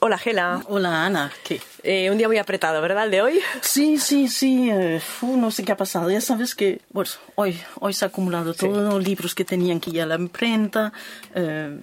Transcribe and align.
Hola, 0.00 0.16
Gela. 0.16 0.62
Hola, 0.68 1.04
Ana. 1.06 1.32
¿Qué? 1.44 1.60
Eh, 1.82 2.10
un 2.10 2.18
día 2.18 2.28
muy 2.28 2.38
apretado, 2.38 2.80
¿verdad, 2.80 3.04
el 3.06 3.10
de 3.10 3.22
hoy? 3.22 3.40
Sí, 3.62 3.98
sí, 3.98 4.28
sí. 4.28 4.70
fu, 5.00 5.36
no 5.36 5.50
sé 5.50 5.64
qué 5.64 5.72
ha 5.72 5.76
pasado. 5.76 6.08
Ya 6.10 6.20
sabes 6.20 6.54
que, 6.54 6.80
bueno, 6.90 7.10
hoy, 7.34 7.60
hoy 7.80 7.92
se 7.92 8.04
ha 8.04 8.08
acumulado 8.08 8.54
todos 8.54 8.92
los 8.92 9.02
libros 9.02 9.34
que 9.34 9.44
tenían 9.44 9.80
que 9.80 9.90
ir 9.90 10.02
a 10.02 10.06
la 10.06 10.14
imprenta. 10.14 10.92
eh, 11.34 11.78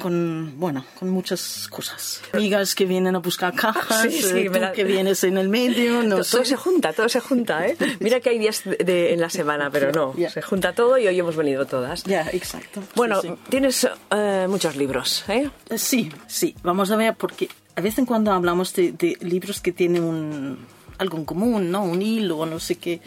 con, 0.00 0.54
bueno, 0.58 0.84
con 0.98 1.10
muchas 1.10 1.68
cosas. 1.68 2.20
Amigas 2.32 2.74
que 2.74 2.84
vienen 2.84 3.16
a 3.16 3.18
buscar 3.18 3.54
cajas, 3.54 4.02
Sí, 4.02 4.10
sí, 4.22 4.38
eh, 4.38 4.50
tú 4.52 4.58
la- 4.58 4.72
que 4.72 4.84
vienes 4.84 5.24
en 5.24 5.38
el 5.38 5.48
medio, 5.48 6.02
no 6.02 6.16
todo 6.16 6.24
sé. 6.24 6.44
se 6.44 6.56
junta, 6.56 6.92
todo 6.92 7.08
se 7.08 7.20
junta, 7.20 7.66
¿eh? 7.66 7.76
Mira 8.00 8.20
que 8.20 8.30
hay 8.30 8.38
días 8.38 8.62
de, 8.64 8.76
de- 8.76 9.12
en 9.12 9.20
la 9.20 9.30
semana, 9.30 9.70
pero 9.70 9.92
no. 9.92 10.14
Ya. 10.16 10.30
Se 10.30 10.42
junta 10.42 10.72
todo 10.72 10.98
y 10.98 11.06
hoy 11.06 11.18
hemos 11.18 11.36
venido 11.36 11.66
todas. 11.66 12.04
Ya, 12.04 12.28
exacto. 12.32 12.82
Bueno, 12.94 13.20
Sí, 13.20 13.30
tienes 13.48 13.86
eh, 14.10 14.46
muchos 14.48 14.76
libros, 14.76 15.24
¿eh? 15.28 15.50
Eh, 15.70 15.78
Sí, 15.78 16.10
sí, 16.26 16.54
vamos 16.62 16.90
a 16.90 16.96
ver, 16.96 17.14
porque 17.16 17.48
a 17.76 17.80
veces 17.80 18.00
en 18.00 18.06
cuando 18.06 18.32
hablamos 18.32 18.74
de, 18.74 18.92
de 18.92 19.16
libros 19.20 19.60
que 19.60 19.72
tienen 19.72 20.02
un, 20.04 20.66
algo 20.98 21.16
en 21.18 21.24
común, 21.24 21.70
¿no? 21.70 21.82
Un 21.84 22.02
hilo 22.02 22.38
o 22.38 22.46
no 22.46 22.58
sé 22.60 22.76
qué, 22.76 23.00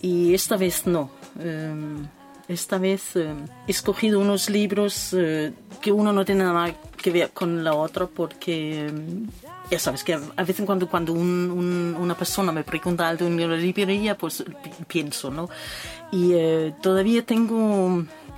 y 0.00 0.34
esta 0.34 0.56
vez 0.56 0.86
no. 0.86 1.10
Eh, 1.40 1.72
esta 2.48 2.78
vez 2.78 3.14
eh, 3.16 3.34
he 3.66 3.70
escogido 3.70 4.20
unos 4.20 4.48
libros 4.50 5.14
eh, 5.16 5.52
que 5.82 5.92
uno 5.92 6.12
no 6.12 6.24
tiene 6.24 6.44
nada 6.44 6.74
que 6.96 7.10
ver 7.10 7.30
con 7.30 7.62
la 7.62 7.74
otra 7.74 8.06
porque... 8.06 8.86
eh, 8.86 8.92
ya 9.70 9.78
sabes 9.78 10.02
que 10.02 10.14
a 10.14 10.44
veces 10.44 10.64
cuando, 10.64 10.88
cuando 10.88 11.12
un- 11.12 11.50
un- 11.50 11.94
una 12.00 12.16
persona 12.16 12.50
me 12.52 12.64
pregunta 12.64 13.06
algo 13.06 13.26
en 13.26 13.38
la 13.50 13.54
librería, 13.54 14.16
pues 14.16 14.42
pi- 14.62 14.70
pienso, 14.86 15.30
¿no? 15.30 15.50
Y 16.10 16.32
eh, 16.32 16.74
todavía 16.80 17.22
tengo 17.22 17.56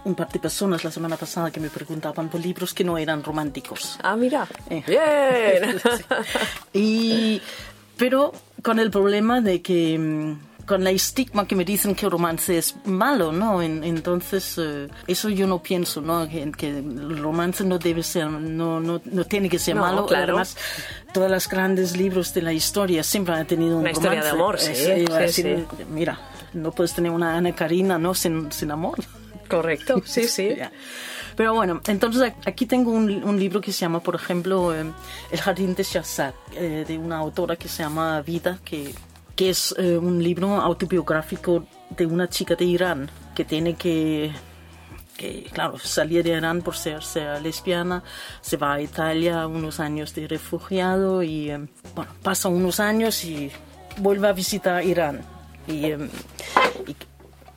un 0.03 0.15
par 0.17 0.29
de 0.33 0.41
personas 0.41 0.83
la 0.83 0.91
semana 0.91 1.17
pasada 1.17 1.53
que 1.53 1.61
me 1.61 1.71
preguntaban 1.71 2.29
por 2.31 2.41
libros 2.41 2.75
que 2.75 2.83
no 2.83 2.99
eran 2.99 3.23
románticos. 3.23 3.97
Ah, 4.03 4.17
mira. 4.17 4.49
Eh. 4.71 4.83
Bien. 4.89 5.81
Y, 6.73 7.41
pero 7.97 8.33
con 8.63 8.81
el 8.81 8.91
problema 8.91 9.41
de 9.41 9.63
que, 9.63 9.99
mm, 9.99 10.39
con 10.67 10.85
la 10.85 10.91
estigma 10.91 11.47
que 11.47 11.55
me 11.57 11.65
dicen 11.65 11.95
que 11.95 12.07
el 12.07 12.13
romance 12.13 12.57
es 12.59 12.75
malo, 12.85 13.33
¿no? 13.33 13.63
En- 13.63 13.83
entonces, 13.85 14.57
eh, 14.59 14.89
eso 15.07 15.29
yo 15.29 15.47
no 15.47 15.63
pienso, 15.63 16.01
¿no? 16.01 16.29
Que, 16.29 16.51
que 16.53 16.79
el 16.79 17.19
romance 17.19 17.65
no 17.65 17.79
debe 17.79 18.03
ser, 18.03 18.29
no, 18.29 18.81
no, 18.81 19.01
no 19.05 19.25
tiene 19.25 19.49
que 19.49 19.59
ser 19.59 19.77
No, 19.77 19.83
malo. 19.83 20.07
claro. 20.07 20.35
Además, 20.35 20.57
todos 21.13 21.31
los 21.31 21.49
grandes 21.49 21.97
libros 21.97 22.33
de 22.35 22.43
la 22.43 22.53
historia 22.53 23.03
siempre 23.03 23.35
han 23.35 23.47
tenido 23.47 23.75
un 23.77 23.81
Una 23.83 23.91
historia 23.93 24.23
de 24.23 24.31
romance. 24.31 24.41
amor, 24.43 24.59
sí, 24.61 24.73
Eh, 24.91 25.05
sí, 25.07 25.43
decir, 25.43 25.67
Mira, 25.91 26.19
no 26.53 26.73
puedes 26.73 26.93
tener 26.95 27.11
una 27.13 27.37
Ana 27.37 27.55
Karina, 27.55 27.99
¿no? 27.99 28.15
Sin, 28.15 28.51
sin 28.53 28.71
amor. 28.71 28.99
Correcto, 29.49 30.01
sí, 30.05 30.29
sí. 30.29 30.57
Pero 31.37 31.55
bueno, 31.55 31.81
entonces 31.87 32.33
aquí 32.45 32.67
tengo 32.67 32.91
un, 32.91 33.25
un 33.25 33.39
libro 33.39 33.61
que 33.61 33.73
se 33.73 33.81
llama, 33.81 34.01
por 34.01 34.15
ejemplo, 34.15 34.75
eh, 34.75 34.85
El 35.31 35.41
jardín 35.41 35.75
de 35.75 35.83
Shahzad, 35.85 36.35
eh, 36.55 36.85
de 36.87 36.99
una 36.99 37.17
autora 37.19 37.57
que 37.57 37.67
se 37.69 37.83
llama 37.83 38.21
Vida, 38.21 38.59
que, 38.65 38.93
que 39.37 39.51
es 39.51 39.75
eh, 39.79 39.97
un 39.97 40.23
libro 40.23 40.61
autobiográfico 40.61 41.67
de 41.91 42.07
una 42.07 42.29
chica 42.29 42.55
de 42.55 42.65
Irán 42.65 43.11
que 43.35 43.45
tiene 43.45 43.75
que, 43.75 44.33
que, 45.17 45.45
claro, 45.53 45.79
salir 45.79 46.25
de 46.25 46.31
Irán 46.31 46.63
por 46.63 46.77
ser, 46.77 47.03
ser 47.03 47.43
lesbiana, 47.43 48.03
se 48.41 48.57
va 48.57 48.75
a 48.75 48.81
Italia 48.81 49.47
unos 49.47 49.81
años 49.81 50.15
de 50.15 50.27
refugiado 50.29 51.23
y, 51.23 51.51
eh, 51.51 51.69
bueno, 51.95 52.13
pasa 52.23 52.49
unos 52.49 52.81
años 52.81 53.25
y 53.25 53.51
vuelve 53.99 54.29
a 54.29 54.33
visitar 54.33 54.85
Irán. 54.85 55.21
Y, 55.67 55.87
eh, 55.87 56.09
y 56.87 56.97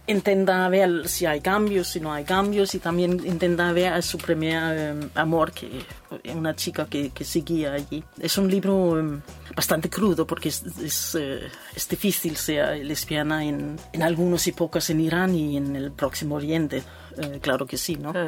intenta 0.07 0.67
ver 0.69 1.07
si 1.07 1.25
hay 1.25 1.41
cambios, 1.41 1.87
si 1.87 1.99
no 1.99 2.11
hay 2.11 2.23
cambios, 2.23 2.75
y 2.75 2.79
también 2.79 3.21
intenta 3.25 3.71
ver 3.71 3.93
a 3.93 4.01
su 4.01 4.17
primer 4.17 4.77
eh, 4.77 5.07
amor, 5.15 5.51
que 5.51 5.69
una 6.33 6.55
chica 6.55 6.85
que, 6.85 7.09
que 7.11 7.23
seguía 7.23 7.73
allí. 7.73 8.03
Es 8.19 8.37
un 8.37 8.49
libro 8.49 8.99
eh, 8.99 9.19
bastante 9.55 9.89
crudo 9.89 10.25
porque 10.25 10.49
es, 10.49 10.63
es, 10.81 11.15
eh, 11.19 11.47
es 11.75 11.87
difícil 11.87 12.35
ser 12.35 12.85
lesbiana 12.85 13.43
en, 13.43 13.77
en 13.91 14.03
algunas 14.03 14.45
épocas 14.47 14.89
en 14.89 14.99
Irán 14.99 15.35
y 15.35 15.57
en 15.57 15.75
el 15.75 15.91
Próximo 15.91 16.35
Oriente. 16.35 16.83
Eh, 17.15 17.39
claro 17.41 17.67
que 17.67 17.77
sí, 17.77 17.95
¿no? 17.95 18.09
Ajá. 18.09 18.27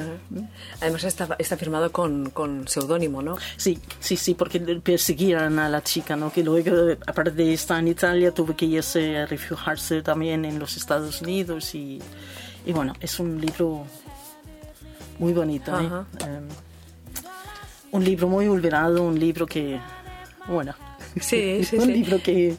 Además 0.80 1.04
está, 1.06 1.36
está 1.40 1.58
firmado 1.58 1.92
con, 1.92 2.30
con 2.30 2.68
seudónimo, 2.68 3.22
¿no? 3.24 3.36
Sí, 3.58 3.80
sí, 4.00 4.16
sí, 4.16 4.36
porque 4.36 4.60
perseguían 4.60 5.58
a 5.58 5.70
la 5.70 5.82
chica, 5.82 6.16
¿no? 6.16 6.32
Que 6.32 6.44
luego, 6.44 6.90
eh, 6.90 7.00
aparte 7.08 7.32
de 7.32 7.54
estar 7.54 7.80
en 7.80 7.88
Italia, 7.88 8.32
tuvo 8.32 8.56
que 8.56 8.66
irse 8.66 9.18
a 9.18 9.26
refugiarse 9.26 10.04
también 10.04 10.46
en 10.46 10.60
los 10.60 10.78
Estados 10.78 11.22
Unidos 11.22 11.74
y, 11.74 12.00
y 12.64 12.74
bueno, 12.74 12.94
es 13.00 13.20
un 13.20 13.42
libro 13.42 13.88
muy 15.18 15.34
bonito, 15.34 15.72
¿eh? 15.72 15.86
Ajá. 15.88 16.06
Un 17.92 18.04
libro 18.04 18.28
muy 18.28 18.48
olvidado, 18.48 19.04
un 19.04 19.20
libro 19.20 19.46
que, 19.46 19.80
bueno, 20.48 20.74
Sí, 21.20 21.64
sí, 21.70 21.78
un 21.78 21.86
sí. 21.86 21.94
libro 21.94 22.22
que, 22.22 22.56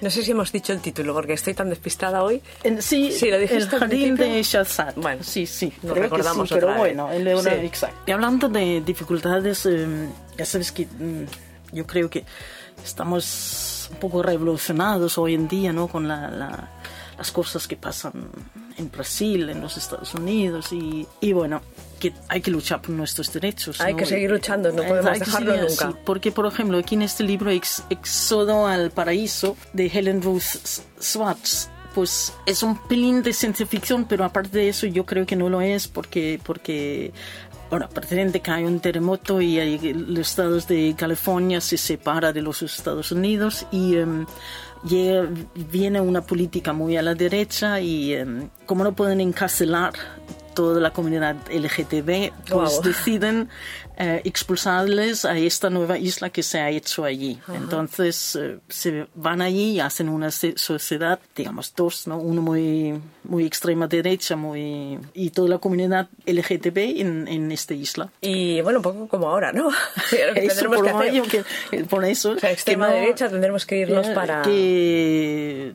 No 0.00 0.10
sé 0.10 0.22
si 0.24 0.30
hemos 0.32 0.50
dicho 0.50 0.72
el 0.72 0.80
título 0.80 1.12
porque 1.14 1.34
estoy 1.34 1.54
tan 1.54 1.68
despistada 1.70 2.22
hoy. 2.24 2.42
en- 2.64 2.82
sí, 2.82 3.12
Sí, 3.12 3.30
lo 3.30 3.38
dijiste 3.38 3.62
el 3.62 3.68
jardín 3.68 4.16
de 4.16 4.42
Shahzad. 4.42 4.94
Bueno, 4.96 5.22
sí, 5.22 5.46
sí, 5.46 5.66
nos 5.82 5.92
creo 5.92 5.94
que 5.94 6.00
recordamos 6.02 6.48
sí, 6.48 6.54
pero 6.54 6.68
vez. 6.68 6.76
bueno, 6.78 7.12
el 7.12 7.24
de 7.24 7.34
una- 7.36 7.50
Sí. 7.50 7.56
exacto. 7.66 7.96
Y 8.06 8.10
hablando 8.10 8.48
de 8.48 8.80
dificultades, 8.84 9.64
eh, 9.66 10.08
ya 10.36 10.44
sabes 10.44 10.72
que 10.72 10.86
mm, 10.86 11.24
yo 11.76 11.86
creo 11.86 12.10
que 12.10 12.24
estamos 12.84 13.88
un 13.92 13.96
poco 13.98 14.22
revolucionados 14.22 15.18
hoy 15.18 15.34
en 15.34 15.46
día, 15.48 15.72
¿no? 15.72 15.86
Con 15.86 16.08
la- 16.08 16.30
la- 16.30 16.68
las 17.16 17.30
cosas 17.30 17.68
que 17.68 17.76
pasan 17.76 18.12
en 18.78 18.90
Brasil, 18.90 19.48
en 19.50 19.60
los 19.60 19.76
Estados 19.76 20.14
Unidos 20.14 20.72
y, 20.72 21.06
y 21.20 21.32
bueno, 21.32 21.60
que 22.10 22.12
hay 22.28 22.40
que 22.40 22.50
luchar 22.50 22.82
por 22.82 22.90
nuestros 22.90 23.32
derechos. 23.32 23.80
Hay 23.80 23.92
¿no? 23.92 23.98
que 24.00 24.06
seguir 24.06 24.30
luchando, 24.30 24.72
no 24.72 24.82
eh, 24.82 24.86
podemos 24.88 25.18
dejarlo 25.18 25.56
nunca. 25.56 25.88
así, 25.88 25.96
porque, 26.04 26.32
por 26.32 26.46
ejemplo, 26.46 26.76
aquí 26.78 26.94
en 26.96 27.02
este 27.02 27.22
libro, 27.22 27.50
Ex- 27.50 27.84
Éxodo 27.90 28.66
al 28.66 28.90
Paraíso, 28.90 29.56
de 29.72 29.86
Helen 29.86 30.20
Ruth 30.20 30.42
Swartz, 30.98 31.68
pues 31.94 32.32
es 32.46 32.62
un 32.62 32.76
pelín 32.88 33.22
de 33.22 33.32
ciencia 33.32 33.66
ficción, 33.66 34.06
pero 34.06 34.24
aparte 34.24 34.58
de 34.58 34.68
eso 34.68 34.86
yo 34.86 35.04
creo 35.06 35.24
que 35.26 35.36
no 35.36 35.48
lo 35.48 35.60
es 35.60 35.88
porque, 35.88 36.40
porque 36.42 37.12
bueno, 37.70 37.88
pretende 37.88 38.40
que 38.40 38.50
hay 38.50 38.64
un 38.64 38.80
terremoto 38.80 39.40
y 39.40 39.78
los 39.92 40.28
estados 40.30 40.66
de 40.68 40.94
California 40.96 41.60
se 41.60 41.76
separa 41.78 42.32
de 42.32 42.42
los 42.42 42.62
Estados 42.62 43.12
Unidos 43.12 43.66
y 43.70 43.96
em, 43.96 44.26
llega- 44.84 45.28
viene 45.70 46.00
una 46.00 46.22
política 46.22 46.72
muy 46.72 46.96
a 46.96 47.02
la 47.02 47.14
derecha 47.14 47.80
y 47.80 48.14
em, 48.14 48.48
como 48.66 48.84
no 48.84 48.92
pueden 48.92 49.20
encarcelar 49.20 49.92
toda 50.54 50.80
la 50.80 50.90
comunidad 50.92 51.36
LGTB, 51.50 52.32
pues 52.48 52.50
Guau. 52.50 52.82
deciden 52.82 53.48
eh, 53.96 54.20
expulsarles 54.24 55.24
a 55.24 55.36
esta 55.36 55.68
nueva 55.70 55.98
isla 55.98 56.30
que 56.30 56.42
se 56.42 56.58
ha 56.60 56.70
hecho 56.70 57.04
allí. 57.04 57.38
Entonces 57.54 58.36
eh, 58.40 58.58
se 58.68 59.06
van 59.14 59.40
allí 59.42 59.72
y 59.72 59.80
hacen 59.80 60.08
una 60.08 60.30
sociedad, 60.30 61.18
digamos 61.36 61.74
dos, 61.76 62.06
¿no? 62.06 62.18
Uno 62.18 62.40
muy, 62.42 63.00
muy 63.24 63.44
extrema 63.44 63.86
derecha 63.86 64.36
muy, 64.36 64.98
y 65.14 65.30
toda 65.30 65.48
la 65.48 65.58
comunidad 65.58 66.08
LGTB 66.26 67.00
en, 67.00 67.28
en 67.28 67.52
esta 67.52 67.74
isla. 67.74 68.10
Y 68.20 68.60
bueno, 68.62 68.78
un 68.78 68.82
poco 68.82 69.08
como 69.08 69.28
ahora, 69.28 69.52
¿no? 69.52 69.68
Que 70.10 70.46
Eso, 70.46 70.66
por, 70.70 70.84
que 70.84 71.44
que- 71.70 71.84
por 71.84 72.04
eso 72.04 72.32
O 72.32 72.38
sea, 72.38 72.50
extrema 72.52 72.88
no- 72.88 72.94
derecha 72.94 73.28
tendremos 73.28 73.66
que 73.66 73.78
irnos 73.78 74.06
para... 74.08 74.42
que 74.42 75.72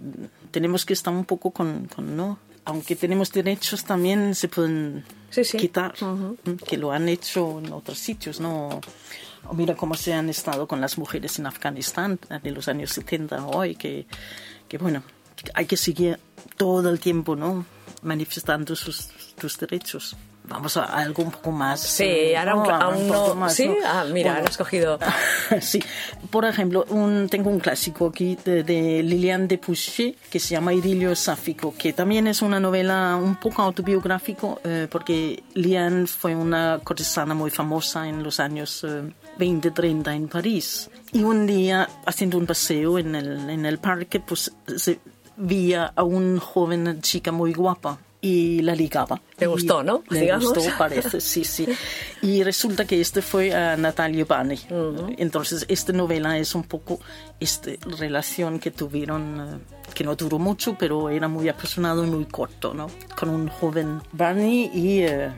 tenemos 0.52 0.86
que 0.86 0.94
estar 0.94 1.14
un 1.14 1.26
poco 1.26 1.52
con, 1.52 1.88
con 1.94 2.16
no 2.16 2.40
aunque 2.68 2.96
tenemos 2.98 3.32
derechos 3.32 3.86
también 3.86 4.36
se 4.36 4.50
pueden 4.50 5.06
Sí, 5.30 5.44
sí. 5.46 5.58
quitar 5.58 5.94
que 6.68 6.78
lo 6.78 6.92
han 6.92 7.08
hecho 7.10 7.60
en 7.60 7.72
otros 7.72 7.98
sitios 7.98 8.40
no 8.40 8.82
mira 9.54 9.76
cómo 9.76 9.96
se 9.96 10.14
han 10.14 10.30
estado 10.30 10.68
con 10.68 10.82
las 10.82 10.98
mujeres 10.98 11.40
en 11.40 11.48
Afganistán 11.48 12.20
de 12.44 12.52
los 12.52 12.68
años 12.68 12.92
70 12.92 13.38
a 13.38 13.46
hoy 13.48 13.76
que, 13.76 14.06
que 14.68 14.78
bueno 14.78 15.04
hay 15.54 15.66
que 15.66 15.78
seguir 15.78 16.20
todo 16.58 16.90
el 16.90 17.00
tiempo 17.00 17.36
no 17.36 17.66
manifestando 18.02 18.76
sus, 18.76 19.10
sus 19.40 19.58
derechos 19.58 20.16
vamos 20.48 20.78
a 20.78 20.86
algo 20.86 21.24
un 21.24 21.32
poco 21.32 21.52
más 21.52 21.80
Sí, 21.82 22.04
eh, 22.04 22.38
ahora 22.38 22.56
un- 22.56 22.68
¿no? 22.68 22.90
Un 23.00 23.08
poco 23.08 23.36
más, 23.36 23.54
¿Sí? 23.54 23.68
¿no? 23.68 23.76
Ah, 23.86 24.06
mira, 24.12 24.32
Bueno, 24.32 24.46
han 24.46 24.50
escogido... 24.52 25.00
sí, 25.62 25.80
por 26.30 26.46
ejemplo, 26.46 26.86
un, 26.90 27.28
tengo 27.30 27.50
un 27.50 27.60
clásico 27.60 28.08
aquí 28.08 28.38
de, 28.44 28.64
de 28.64 29.04
Liliane 29.04 29.48
de 29.48 29.58
Pouchet 29.58 30.18
que 30.30 30.40
se 30.40 30.50
llama 30.56 30.74
Idilio 30.74 31.16
Sáfico, 31.16 31.74
que 31.78 31.94
también 31.94 32.28
es 32.28 32.42
una 32.42 32.60
novela 32.60 33.18
un 33.22 33.36
poco 33.36 33.62
autobiográfico 33.62 34.60
eh, 34.64 34.88
porque 34.90 35.44
Liliane 35.54 36.08
fue 36.08 36.36
una 36.36 36.80
cortesana 36.84 37.34
muy 37.34 37.52
famosa 37.52 38.08
en 38.08 38.24
los 38.24 38.40
años 38.40 38.84
eh, 38.88 39.04
20-30 39.40 40.16
en 40.16 40.28
París. 40.28 40.90
Y 41.14 41.24
un 41.24 41.46
día, 41.46 41.88
haciendo 42.06 42.38
un 42.38 42.46
paseo 42.46 43.00
en 43.00 43.16
el, 43.16 43.50
en 43.50 43.66
el 43.66 43.78
parque, 43.80 44.20
pues 44.20 44.52
se 44.76 45.00
veía 45.36 45.92
a 45.96 46.04
una 46.04 46.40
joven 46.40 47.02
chica 47.02 47.32
muy 47.32 47.54
guapa 47.54 48.00
y 48.22 48.62
la 48.62 48.74
ligaba. 48.76 49.22
Le 49.38 49.48
gustó, 49.48 49.84
¿no? 49.84 50.04
Le 50.10 50.22
Digamos. 50.22 50.54
gustó, 50.54 50.78
parece, 50.78 51.22
sí, 51.22 51.44
sí. 51.44 51.68
Y 52.22 52.44
resulta 52.44 52.86
que 52.86 53.00
este 53.00 53.22
fue 53.22 53.54
a 53.54 53.78
Natalia 53.78 54.26
Bani. 54.26 54.60
Entonces, 55.18 55.66
esta 55.68 55.94
novela 55.94 56.38
es 56.38 56.56
un 56.56 56.64
poco 56.64 57.00
esta 57.40 57.72
relación 58.00 58.60
que 58.60 58.72
tuvieron, 58.72 59.60
eh, 59.62 59.94
que 59.94 60.04
no 60.04 60.16
duró 60.16 60.40
mucho, 60.40 60.76
pero 60.78 61.10
era 61.10 61.28
muy 61.28 61.48
apasionado 61.48 62.04
y 62.04 62.08
muy 62.10 62.26
corto, 62.26 62.74
¿no? 62.74 62.88
Con 63.18 63.30
un 63.30 63.48
joven 63.50 64.02
Barney 64.12 64.72
y... 64.74 65.02
eh, 65.02 65.32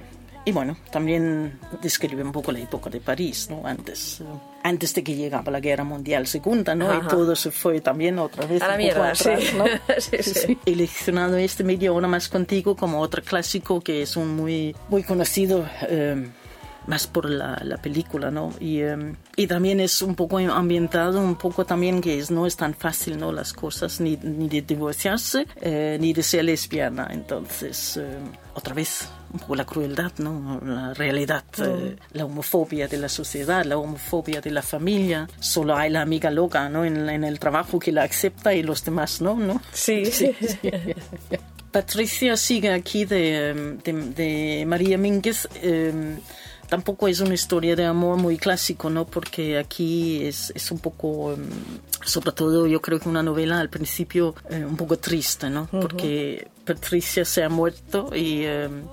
y 0.50 0.52
bueno, 0.52 0.78
también 0.92 1.60
describe 1.82 2.24
un 2.24 2.32
poco 2.32 2.52
la 2.52 2.60
época 2.60 2.90
de 2.90 3.00
París, 3.00 3.48
¿no? 3.50 3.66
Antes, 3.66 4.22
eh, 4.22 4.26
antes 4.64 4.94
de 4.96 5.04
que 5.04 5.16
llegaba 5.16 5.52
la 5.52 5.60
Guerra 5.60 5.84
Mundial 5.84 6.26
Segunda, 6.26 6.74
¿no? 6.74 6.94
Y 6.98 7.08
todo 7.08 7.36
se 7.36 7.52
fue 7.52 7.82
también 7.82 8.18
otra 8.18 8.46
vez 8.48 8.62
a 8.62 8.68
la 8.68 8.74
un 8.74 8.80
mierda, 8.80 9.14
poco 9.14 9.30
atrás, 9.30 9.44
sí. 9.44 9.56
¿no? 9.56 9.66
Sí, 10.00 10.18
sí. 10.24 10.58
He 10.66 10.72
seleccionado 10.72 11.38
este 11.38 11.64
Media 11.64 11.94
Hora 11.94 12.08
Más 12.08 12.28
Contigo 12.28 12.76
como 12.76 13.00
otro 13.00 13.22
clásico 13.24 13.82
que 13.82 14.02
es 14.02 14.18
un 14.18 14.36
muy, 14.36 14.76
muy 14.90 15.04
conocido... 15.04 15.66
eh, 15.88 16.30
más 16.88 17.06
por 17.06 17.30
la, 17.30 17.62
la 17.64 17.78
película, 17.78 18.32
¿no? 18.32 18.52
Y, 18.60 18.80
eh, 18.80 19.14
y 19.36 19.46
también 19.46 19.80
es 19.80 20.02
un 20.02 20.16
poco 20.16 20.40
ambientado, 20.40 21.22
un 21.22 21.36
poco 21.36 21.64
también 21.64 22.02
que 22.02 22.18
es, 22.18 22.32
no 22.32 22.48
es 22.48 22.56
tan 22.58 22.74
fácil, 22.74 23.20
¿no? 23.20 23.32
Las 23.32 23.54
cosas, 23.54 24.02
ni, 24.02 24.18
ni 24.18 24.50
de 24.50 24.64
divorciarse, 24.64 25.46
eh, 25.62 25.98
ni 26.02 26.14
de 26.14 26.24
ser 26.24 26.46
lesbiana. 26.46 27.08
Entonces, 27.12 27.98
eh, 27.98 28.18
otra 28.56 28.74
vez, 28.74 29.08
un 29.32 29.40
poco 29.40 29.56
la 29.56 29.66
crueldad, 29.66 30.12
¿no? 30.18 30.60
La 30.66 30.94
realidad, 30.94 31.44
eh, 31.60 31.96
la 32.14 32.26
homofobia 32.26 32.88
de 32.88 32.98
la 32.98 33.10
sociedad, 33.10 33.64
la 33.66 33.78
homofobia 33.78 34.42
de 34.42 34.52
la 34.52 34.62
familia. 34.62 35.28
Solo 35.40 35.76
hay 35.76 35.90
la 35.90 36.02
amiga 36.02 36.32
loca, 36.32 36.68
¿no? 36.70 36.84
En, 36.86 37.08
en 37.10 37.24
el 37.24 37.40
trabajo 37.40 37.78
que 37.80 37.92
la 37.92 38.04
acepta 38.04 38.54
y 38.54 38.64
los 38.64 38.84
demás 38.84 39.22
no, 39.22 39.36
¿no? 39.36 39.62
Sí. 39.74 40.06
Sí, 40.12 40.34
sí. 40.40 40.58
Patricia 41.72 42.36
sigue 42.36 42.72
aquí 42.74 43.06
de, 43.06 43.78
de, 43.84 43.94
de 43.94 44.66
María 44.66 44.98
Mínguez. 44.98 45.48
eh, 45.62 46.18
tampoco 46.70 47.08
es 47.08 47.20
una 47.20 47.34
historia 47.34 47.76
de 47.76 47.86
amor 47.86 48.18
muy 48.18 48.38
clásico, 48.38 48.90
¿no? 48.90 49.06
Porque 49.06 49.58
aquí 49.58 50.24
es, 50.24 50.52
es 50.56 50.72
un 50.72 50.80
poco, 50.80 51.34
um, 51.34 51.50
sobre 52.06 52.32
todo 52.32 52.68
yo 52.68 52.82
creo 52.82 53.00
que 53.00 53.10
una 53.10 53.24
novela 53.24 53.60
al 53.60 53.70
principio 53.70 54.36
eh, 54.50 54.64
un 54.64 54.78
poco 54.78 54.98
triste, 54.98 55.50
¿no? 55.50 55.68
Porque 55.68 56.48
Patricia 56.66 57.26
se 57.26 57.44
ha 57.44 57.50
muerto 57.50 58.16
y... 58.16 58.46
um, 58.46 58.84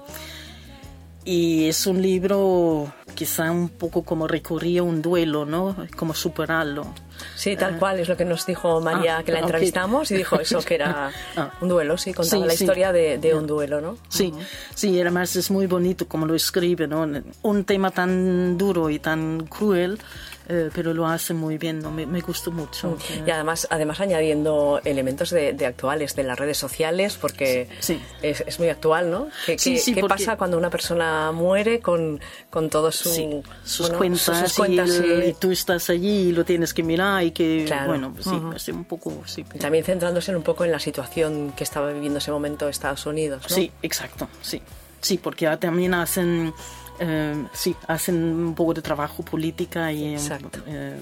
y 1.29 1.65
es 1.65 1.89
un 1.89 2.01
libro 2.01 2.93
quizá 3.17 3.51
un 3.51 3.69
poco 3.69 4.05
como 4.05 4.29
recurría 4.29 4.83
a 4.83 4.85
un 4.85 5.03
duelo, 5.03 5.45
¿no? 5.45 5.75
Como 5.97 6.15
superarlo. 6.15 6.87
Sí, 7.35 7.57
tal 7.57 7.79
cual, 7.79 7.99
es 8.01 8.09
lo 8.09 8.17
que 8.17 8.25
nos 8.25 8.47
dijo 8.47 8.81
María, 8.81 9.19
ah, 9.19 9.23
que 9.25 9.33
la 9.33 9.41
entrevistamos 9.41 10.11
y 10.11 10.17
dijo 10.17 10.39
eso, 10.41 10.61
que 10.63 10.75
era 10.77 11.11
Ah. 11.37 11.51
un 11.61 11.69
duelo, 11.69 11.97
sí, 11.99 12.13
contaba 12.15 12.43
Sí, 12.43 12.49
la 12.49 12.55
sí. 12.55 12.65
historia 12.65 12.93
de, 12.93 13.19
de 13.19 13.35
un 13.35 13.47
duelo, 13.47 13.81
¿no? 13.81 13.99
Sí, 14.09 14.33
sí, 14.75 14.91
y 14.91 15.01
además 15.01 15.35
es 15.37 15.51
muy 15.51 15.67
bonito 15.67 16.07
como 16.07 16.27
lo 16.27 16.35
escribe, 16.35 16.87
¿no? 16.87 17.07
Un 17.43 17.65
tema 17.65 17.91
tan 17.91 18.57
duro 18.57 18.89
y 18.91 18.99
tan 18.99 19.47
cruel, 19.47 19.99
eh, 20.49 20.71
pero 20.75 20.95
lo 20.95 21.07
hace 21.07 21.35
muy 21.35 21.59
bien, 21.59 21.81
¿no? 21.81 21.91
Me, 21.91 22.07
me 22.07 22.21
gustó 22.21 22.51
mucho. 22.53 22.97
Y 23.27 23.31
además, 23.31 23.67
además 23.71 24.01
añadiendo 24.01 24.81
elementos 24.85 25.31
de, 25.31 25.53
de 25.53 25.67
actuales, 25.67 26.15
de 26.17 26.23
las 26.23 26.39
redes 26.39 26.57
sociales, 26.59 27.19
porque 27.21 27.69
Sí. 27.81 28.01
es, 28.23 28.43
es 28.47 28.59
muy 28.59 28.69
actual, 28.69 29.11
¿no? 29.11 29.29
¿Qué, 29.47 29.59
Sí, 29.59 29.75
qué- 29.75 29.79
sí, 29.81 29.95
qué 29.95 30.01
porque- 30.01 30.15
pasa 30.25 30.37
cuando 30.37 30.57
una 30.59 30.71
persona 30.71 31.33
muere 31.33 31.81
con, 31.81 32.21
con 32.51 32.71
todos 32.71 32.95
su, 32.97 33.11
Sí, 33.11 33.43
sus 33.65 33.87
bueno, 33.89 33.99
cuentas, 33.99 34.39
sus 34.41 34.55
cuentas, 34.55 34.89
y, 34.91 34.97
el- 34.97 35.23
sí. 35.25 35.29
y 35.31 35.33
tú 35.35 35.51
estás 35.51 35.91
allí 35.91 36.29
y 36.29 36.33
lo 36.33 36.45
tienes 36.45 36.73
que 36.75 36.83
mirar 36.83 37.23
y 37.25 37.31
que, 37.33 37.65
Claro. 37.67 37.89
bueno, 37.89 38.13
pues 38.13 38.25
sí, 38.25 38.31
Ujú. 38.35 38.53
así 38.53 38.71
un 38.71 38.85
poco, 38.85 39.23
sí. 39.27 39.45
Y 39.55 39.59
También 39.59 39.85
centrándose 39.85 40.35
un 40.35 40.43
poco 40.43 40.65
en 40.65 40.73
la 40.73 40.79
situación 40.79 41.53
que 41.57 41.65
estaba 41.65 41.91
viviendo 41.93 42.19
ese 42.19 42.31
momento 42.31 42.69
Estados 42.69 43.05
Unidos, 43.07 43.43
¿no? 43.49 43.55
Sí, 43.55 43.71
exacto, 43.83 44.29
sí. 44.43 44.63
Sí, 45.01 45.19
porque 45.19 45.47
también 45.59 45.95
hacen, 45.95 46.53
eh, 47.01 47.45
sí, 47.53 47.75
hacen 47.87 48.17
un 48.17 48.55
poco 48.55 48.75
de 48.75 48.83
trabajo 48.83 49.23
política 49.23 49.93
y 49.93 50.17
eh, 50.17 50.97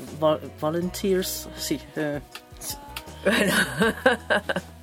volunteers, 0.61 1.49
sí. 1.57 1.81
eh, 1.97 2.21
sí. 2.59 2.77
Bueno. 3.25 3.53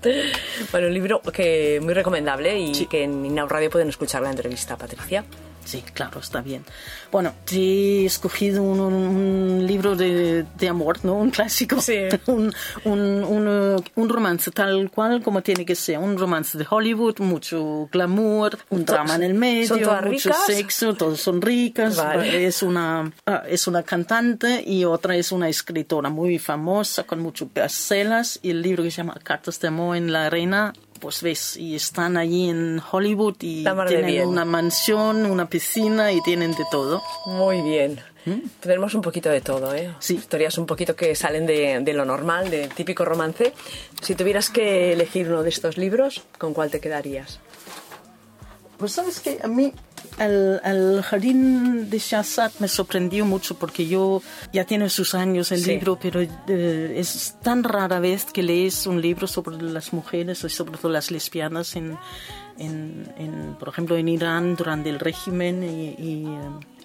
bueno, 0.71 0.87
un 0.87 0.93
libro 0.93 1.21
que 1.21 1.79
muy 1.81 1.93
recomendable 1.93 2.59
y 2.59 2.73
Sí. 2.75 2.85
que 2.87 3.03
en 3.03 3.25
Inau 3.25 3.47
Radio 3.47 3.69
pueden 3.69 3.89
escuchar 3.89 4.21
la 4.21 4.31
entrevista, 4.31 4.77
Patricia. 4.77 5.23
Sí, 5.63 5.83
claro, 5.93 6.19
está 6.19 6.41
bien. 6.41 6.63
Bueno, 7.11 7.33
he 7.51 8.05
escogido 8.05 8.63
un, 8.63 8.79
un- 8.79 8.93
un 8.93 9.67
libro 9.67 9.95
de, 9.95 10.43
de 10.57 10.67
amor, 10.69 10.99
¿no? 11.03 11.13
Un 11.15 11.29
clásico. 11.29 11.79
Sí. 11.81 11.95
Un, 12.27 13.83
un, 13.95 14.09
romance 14.09 14.51
tal 14.51 14.89
cual 14.89 15.21
como 15.21 15.41
tiene 15.41 15.65
que 15.65 15.75
ser. 15.75 15.97
Un 15.99 16.17
romance 16.17 16.57
de 16.57 16.65
Hollywood, 16.69 17.19
mucho 17.19 17.87
glamour, 17.91 18.57
un 18.69 18.85
drama 18.85 19.15
en 19.15 19.23
el 19.23 19.33
medio, 19.33 19.67
¿son 19.67 19.81
todas 19.81 20.05
mucho 20.05 20.29
ricas? 20.29 20.45
sexo, 20.45 20.93
todos 20.95 21.19
son 21.21 21.41
ricas. 21.41 21.97
Vale. 21.97 22.45
Es, 22.45 22.63
una, 22.63 23.11
ah, 23.25 23.43
es 23.47 23.67
una 23.67 23.83
cantante 23.83 24.63
y 24.65 24.85
otra 24.85 25.15
es 25.15 25.31
una 25.31 25.47
escritora 25.49 26.09
muy 26.09 26.39
famosa 26.39 27.03
con 27.03 27.19
muchos 27.19 27.53
bestsellers. 27.53 28.39
Y 28.41 28.51
el 28.51 28.61
libro 28.61 28.83
que 28.83 28.91
se 28.91 28.97
llama 28.97 29.15
Cartas 29.23 29.59
de 29.59 29.67
amor 29.67 29.95
en 29.97 30.11
la 30.11 30.25
arena 30.25 30.73
pues 31.01 31.21
ves, 31.21 31.57
y 31.57 31.75
están 31.75 32.15
allí 32.15 32.49
en 32.49 32.81
Hollywood 32.91 33.35
y 33.41 33.65
tienen 33.87 34.05
bien. 34.05 34.27
una 34.27 34.45
mansión, 34.45 35.25
una 35.25 35.49
piscina 35.49 36.13
y 36.13 36.21
tienen 36.21 36.51
de 36.51 36.63
todo. 36.71 37.01
Muy 37.25 37.61
bien. 37.61 37.99
Tenemos 38.59 38.93
un 38.93 39.01
poquito 39.01 39.29
de 39.29 39.41
todo, 39.41 39.73
¿eh? 39.73 39.89
¿Mm? 39.89 39.95
Sí. 39.99 40.15
Historias 40.15 40.59
un 40.59 40.67
poquito 40.67 40.95
que 40.95 41.15
salen 41.15 41.47
de, 41.47 41.79
de 41.81 41.93
lo 41.93 42.05
normal, 42.05 42.51
del 42.51 42.69
típico 42.69 43.03
romance. 43.03 43.51
Si 44.01 44.13
tuvieras 44.13 44.51
que 44.51 44.93
elegir 44.93 45.27
uno 45.27 45.41
de 45.41 45.49
estos 45.49 45.77
libros, 45.77 46.21
¿con 46.37 46.53
cuál 46.53 46.69
te 46.69 46.79
quedarías? 46.79 47.39
Pues 48.81 48.93
sabes 48.93 49.19
que 49.19 49.37
a 49.43 49.47
mí 49.47 49.71
el, 50.17 50.59
el 50.65 51.01
jardín 51.03 51.89
de 51.89 51.99
Shahzad 51.99 52.51
me 52.59 52.67
sorprendió 52.67 53.25
mucho 53.25 53.55
porque 53.59 53.87
yo 53.87 54.21
ya 54.51 54.65
tiene 54.65 54.89
sus 54.89 55.13
años 55.15 55.51
el 55.51 55.59
Sí. 55.63 55.69
libro, 55.71 55.97
pero 56.01 56.19
eh, 56.21 56.93
es 56.97 57.35
tan 57.43 57.63
rara 57.63 57.99
vez 57.99 58.25
que 58.25 58.41
lees 58.41 58.87
un 58.87 58.99
libro 58.99 59.27
sobre 59.27 59.61
las 59.61 59.93
mujeres 59.93 60.43
y 60.43 60.49
sobre 60.49 60.77
todo 60.79 60.91
las 60.91 61.11
lesbianas 61.11 61.75
en, 61.75 61.95
en, 62.57 63.13
en, 63.17 63.55
por 63.59 63.69
ejemplo, 63.69 63.95
en 63.97 64.07
Irán 64.09 64.55
durante 64.55 64.89
el 64.89 64.99
régimen 64.99 65.63
y, 65.63 65.89
y, 65.97 66.25
eh, 66.25 66.39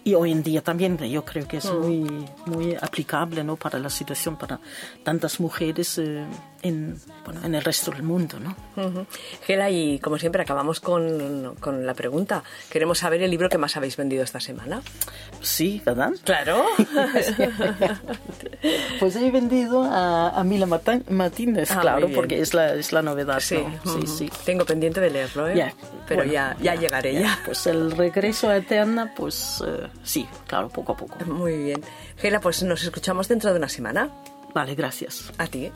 y 0.06 0.14
hoy 0.14 0.31
en 0.31 0.43
día 0.44 0.62
también. 0.62 0.97
Yo 0.99 1.25
creo 1.25 1.49
que 1.49 1.56
es 1.56 1.64
muy, 1.73 2.25
muy 2.47 2.76
aplicable 2.81 3.43
¿no? 3.43 3.56
para 3.56 3.79
la 3.81 3.91
situación 3.91 4.37
para 4.37 4.61
tantas 5.03 5.41
mujeres 5.41 5.99
eh, 5.99 6.25
en, 6.62 6.97
bueno, 7.25 7.41
en 7.44 7.56
el 7.56 7.64
resto 7.64 7.91
del 7.91 8.05
mundo. 8.05 8.38
¿no? 8.38 8.55
Ujú. 8.76 9.05
Gela, 9.44 9.69
y 9.69 9.99
como 9.99 10.17
siempre 10.17 10.43
acabamos 10.43 10.79
con, 10.79 11.56
con 11.58 11.85
la 11.85 11.94
pregunta. 11.94 12.44
Queremos 12.70 12.99
saber 13.00 13.20
el 13.23 13.31
libro 13.32 13.49
que 13.49 13.58
más 13.58 13.76
habéis 13.76 13.97
vendido 13.97 14.23
esta 14.23 14.38
semana. 14.38 14.81
Sí, 15.43 15.82
¿verdad? 15.85 16.12
Claro. 16.25 16.64
Pues 18.99 19.17
he 19.17 19.31
vendido 19.31 19.85
a, 19.85 20.31
a 20.31 20.44
Mila 20.44 20.67
Mata- 20.67 21.00
Martínez, 21.11 21.70
Ah, 21.70 21.81
claro, 21.81 22.08
porque 22.14 22.41
es 22.41 22.55
la, 22.55 22.75
es 22.75 22.93
la 22.93 23.03
novedad. 23.03 23.41
sí, 23.41 23.56
¿no? 23.85 23.93
sí, 23.93 23.99
ujú. 23.99 24.06
sí. 24.06 24.31
Tengo 24.44 24.64
pendiente 24.64 25.00
de 25.00 25.11
leerlo, 25.11 25.49
¿eh? 25.49 25.56
Ya, 25.56 25.75
Pero 26.08 26.20
bueno, 26.20 26.32
ya, 26.32 26.56
ya, 26.61 26.75
llegaré, 26.75 27.14
ya. 27.20 27.38
Pues 27.44 27.67
el 27.67 27.91
regreso 27.93 28.49
a 28.49 28.56
Eterna, 28.56 29.12
pues 29.17 29.62
eh, 29.67 29.87
sí, 30.02 30.28
claro, 30.46 30.69
poco 30.69 30.93
a 30.93 30.96
poco. 30.96 31.25
Muy 31.26 31.56
bien. 31.56 31.82
Gela, 32.16 32.40
pues 32.40 32.62
nos 32.62 32.82
escuchamos 32.82 33.28
dentro 33.28 33.50
de 33.52 33.58
una 33.58 33.69
semana. 33.69 34.10
Vale, 34.54 34.75
gracias. 34.75 35.32
A 35.38 35.46
ti. 35.46 35.70